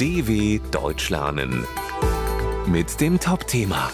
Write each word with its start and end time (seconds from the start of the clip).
DW 0.00 0.60
Deutsch 0.70 1.10
lernen 1.10 1.66
mit 2.66 3.02
dem 3.02 3.20
Top-Thema 3.20 3.92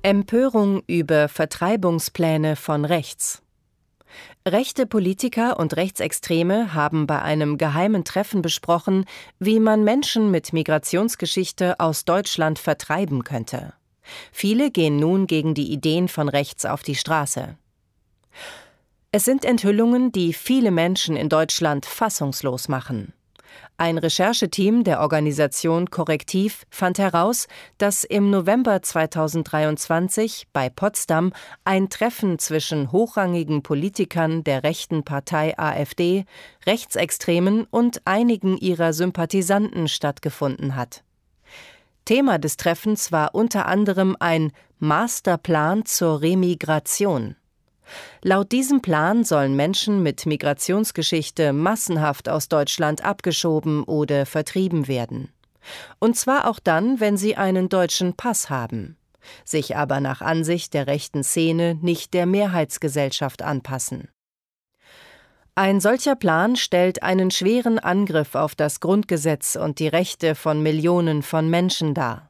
Empörung 0.00 0.82
über 0.86 1.28
Vertreibungspläne 1.28 2.56
von 2.56 2.86
rechts. 2.86 3.42
Rechte 4.46 4.86
Politiker 4.86 5.58
und 5.58 5.76
Rechtsextreme 5.76 6.72
haben 6.72 7.06
bei 7.06 7.20
einem 7.20 7.58
geheimen 7.58 8.02
Treffen 8.04 8.40
besprochen, 8.40 9.04
wie 9.40 9.60
man 9.60 9.84
Menschen 9.84 10.30
mit 10.30 10.54
Migrationsgeschichte 10.54 11.78
aus 11.78 12.06
Deutschland 12.06 12.58
vertreiben 12.58 13.24
könnte. 13.24 13.74
Viele 14.32 14.70
gehen 14.70 14.96
nun 14.96 15.26
gegen 15.26 15.52
die 15.52 15.70
Ideen 15.70 16.08
von 16.08 16.30
rechts 16.30 16.64
auf 16.64 16.82
die 16.82 16.94
Straße. 16.94 17.58
Es 19.12 19.26
sind 19.26 19.44
Enthüllungen, 19.44 20.12
die 20.12 20.32
viele 20.32 20.70
Menschen 20.70 21.14
in 21.14 21.28
Deutschland 21.28 21.84
fassungslos 21.84 22.68
machen. 22.68 23.12
Ein 23.76 23.98
Rechercheteam 23.98 24.84
der 24.84 25.00
Organisation 25.00 25.90
Korrektiv 25.90 26.66
fand 26.70 26.98
heraus, 26.98 27.46
dass 27.78 28.04
im 28.04 28.30
November 28.30 28.82
2023 28.82 30.48
bei 30.52 30.68
Potsdam 30.68 31.32
ein 31.64 31.88
Treffen 31.88 32.38
zwischen 32.38 32.92
hochrangigen 32.92 33.62
Politikern 33.62 34.44
der 34.44 34.64
rechten 34.64 35.04
Partei 35.04 35.58
AfD, 35.58 36.24
Rechtsextremen 36.66 37.66
und 37.70 38.02
einigen 38.04 38.56
ihrer 38.56 38.92
Sympathisanten 38.92 39.88
stattgefunden 39.88 40.74
hat. 40.74 41.04
Thema 42.04 42.38
des 42.38 42.56
Treffens 42.56 43.12
war 43.12 43.34
unter 43.34 43.66
anderem 43.66 44.16
ein 44.18 44.52
Masterplan 44.78 45.84
zur 45.84 46.22
Remigration. 46.22 47.36
Laut 48.22 48.52
diesem 48.52 48.82
Plan 48.82 49.24
sollen 49.24 49.56
Menschen 49.56 50.02
mit 50.02 50.26
Migrationsgeschichte 50.26 51.52
massenhaft 51.52 52.28
aus 52.28 52.48
Deutschland 52.48 53.04
abgeschoben 53.04 53.84
oder 53.84 54.26
vertrieben 54.26 54.88
werden. 54.88 55.32
Und 55.98 56.16
zwar 56.16 56.48
auch 56.48 56.58
dann, 56.58 57.00
wenn 57.00 57.16
sie 57.16 57.36
einen 57.36 57.68
deutschen 57.68 58.14
Pass 58.14 58.50
haben, 58.50 58.96
sich 59.44 59.76
aber 59.76 60.00
nach 60.00 60.20
Ansicht 60.20 60.74
der 60.74 60.86
rechten 60.86 61.22
Szene 61.22 61.76
nicht 61.80 62.14
der 62.14 62.26
Mehrheitsgesellschaft 62.26 63.42
anpassen. 63.42 64.08
Ein 65.54 65.80
solcher 65.80 66.14
Plan 66.14 66.54
stellt 66.54 67.02
einen 67.02 67.32
schweren 67.32 67.80
Angriff 67.80 68.36
auf 68.36 68.54
das 68.54 68.78
Grundgesetz 68.78 69.56
und 69.56 69.80
die 69.80 69.88
Rechte 69.88 70.36
von 70.36 70.62
Millionen 70.62 71.22
von 71.22 71.50
Menschen 71.50 71.94
dar. 71.94 72.27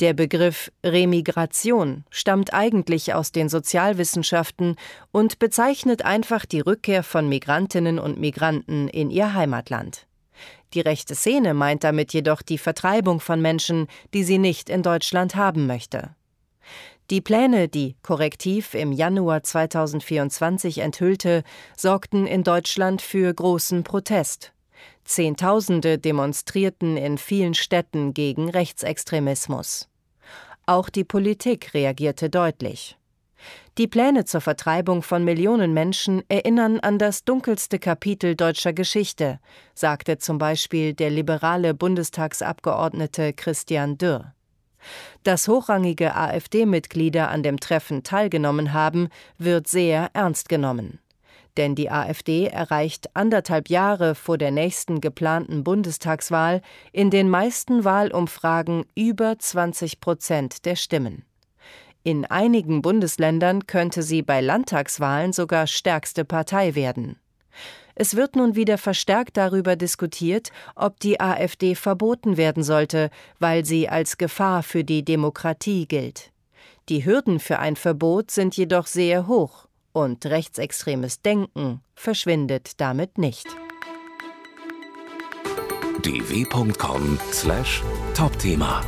Der 0.00 0.12
Begriff 0.12 0.72
Remigration 0.84 2.04
stammt 2.10 2.52
eigentlich 2.52 3.14
aus 3.14 3.30
den 3.30 3.48
Sozialwissenschaften 3.48 4.74
und 5.12 5.38
bezeichnet 5.38 6.04
einfach 6.04 6.46
die 6.46 6.60
Rückkehr 6.60 7.04
von 7.04 7.28
Migrantinnen 7.28 8.00
und 8.00 8.18
Migranten 8.18 8.88
in 8.88 9.10
ihr 9.10 9.34
Heimatland. 9.34 10.08
Die 10.72 10.80
rechte 10.80 11.14
Szene 11.14 11.54
meint 11.54 11.84
damit 11.84 12.12
jedoch 12.12 12.42
die 12.42 12.58
Vertreibung 12.58 13.20
von 13.20 13.40
Menschen, 13.40 13.86
die 14.12 14.24
sie 14.24 14.38
nicht 14.38 14.68
in 14.68 14.82
Deutschland 14.82 15.36
haben 15.36 15.68
möchte. 15.68 16.10
Die 17.10 17.20
Pläne, 17.20 17.68
die 17.68 17.96
Korrektiv 18.02 18.74
im 18.74 18.90
Januar 18.90 19.42
2024 19.42 20.78
enthüllte, 20.78 21.44
sorgten 21.76 22.26
in 22.26 22.42
Deutschland 22.42 23.02
für 23.02 23.32
großen 23.32 23.84
Protest. 23.84 24.53
Zehntausende 25.04 25.98
demonstrierten 25.98 26.96
in 26.96 27.18
vielen 27.18 27.54
Städten 27.54 28.14
gegen 28.14 28.48
Rechtsextremismus. 28.48 29.88
Auch 30.66 30.88
die 30.88 31.04
Politik 31.04 31.74
reagierte 31.74 32.30
deutlich. 32.30 32.96
Die 33.76 33.86
Pläne 33.86 34.24
zur 34.24 34.40
Vertreibung 34.40 35.02
von 35.02 35.22
Millionen 35.24 35.74
Menschen 35.74 36.22
erinnern 36.28 36.80
an 36.80 36.98
das 36.98 37.24
dunkelste 37.24 37.78
Kapitel 37.78 38.34
deutscher 38.34 38.72
Geschichte, 38.72 39.40
sagte 39.74 40.16
zum 40.16 40.38
Beispiel 40.38 40.94
der 40.94 41.10
liberale 41.10 41.74
Bundestagsabgeordnete 41.74 43.34
Christian 43.34 43.98
Dürr. 43.98 44.32
Dass 45.22 45.48
hochrangige 45.48 46.14
AfD-Mitglieder 46.14 47.28
an 47.28 47.42
dem 47.42 47.60
Treffen 47.60 48.02
teilgenommen 48.02 48.72
haben, 48.72 49.08
wird 49.38 49.66
sehr 49.66 50.10
ernst 50.14 50.48
genommen 50.48 51.00
denn 51.56 51.74
die 51.74 51.90
AfD 51.90 52.46
erreicht 52.46 53.14
anderthalb 53.14 53.68
Jahre 53.68 54.14
vor 54.14 54.38
der 54.38 54.50
nächsten 54.50 55.00
geplanten 55.00 55.64
Bundestagswahl 55.64 56.62
in 56.92 57.10
den 57.10 57.28
meisten 57.28 57.84
Wahlumfragen 57.84 58.84
über 58.94 59.38
20 59.38 60.00
Prozent 60.00 60.64
der 60.64 60.76
Stimmen. 60.76 61.24
In 62.02 62.26
einigen 62.26 62.82
Bundesländern 62.82 63.66
könnte 63.66 64.02
sie 64.02 64.22
bei 64.22 64.40
Landtagswahlen 64.40 65.32
sogar 65.32 65.66
stärkste 65.66 66.24
Partei 66.24 66.74
werden. 66.74 67.16
Es 67.94 68.16
wird 68.16 68.34
nun 68.34 68.56
wieder 68.56 68.76
verstärkt 68.76 69.36
darüber 69.36 69.76
diskutiert, 69.76 70.50
ob 70.74 70.98
die 71.00 71.20
AfD 71.20 71.74
verboten 71.74 72.36
werden 72.36 72.62
sollte, 72.64 73.10
weil 73.38 73.64
sie 73.64 73.88
als 73.88 74.18
Gefahr 74.18 74.62
für 74.62 74.82
die 74.82 75.04
Demokratie 75.04 75.86
gilt. 75.86 76.32
Die 76.88 77.06
Hürden 77.06 77.38
für 77.38 77.60
ein 77.60 77.76
Verbot 77.76 78.30
sind 78.30 78.56
jedoch 78.56 78.86
sehr 78.86 79.26
hoch 79.28 79.68
und 79.94 80.26
rechtsextremes 80.26 81.22
Denken 81.22 81.80
verschwindet 81.94 82.78
damit 82.80 83.16
nicht. 83.16 83.46
dw.com/topthema 86.02 88.82